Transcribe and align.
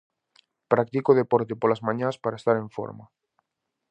Practico 0.71 1.11
deporte 1.19 1.53
polas 1.61 1.83
mañás 1.87 2.15
para 2.23 2.39
estar 2.39 2.55
en 2.63 2.69
forma. 2.75 3.05